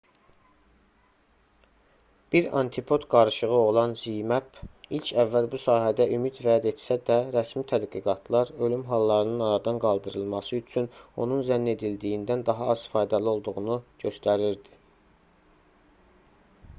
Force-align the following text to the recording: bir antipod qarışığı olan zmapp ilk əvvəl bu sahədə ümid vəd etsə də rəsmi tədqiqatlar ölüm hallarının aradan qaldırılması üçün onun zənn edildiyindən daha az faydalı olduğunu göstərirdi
bir 2.35 2.45
antipod 2.59 3.01
qarışığı 3.15 3.49
olan 3.57 3.93
zmapp 4.03 4.57
ilk 4.99 5.11
əvvəl 5.25 5.49
bu 5.53 5.59
sahədə 5.65 6.07
ümid 6.17 6.39
vəd 6.47 6.65
etsə 6.73 6.97
də 7.11 7.17
rəsmi 7.37 7.63
tədqiqatlar 7.73 8.53
ölüm 8.69 8.83
hallarının 8.93 9.45
aradan 9.51 9.79
qaldırılması 9.85 10.59
üçün 10.63 10.89
onun 11.27 11.47
zənn 11.53 11.73
edildiyindən 11.77 12.45
daha 12.53 12.73
az 12.77 12.89
faydalı 12.97 13.35
olduğunu 13.37 13.81
göstərirdi 14.05 14.77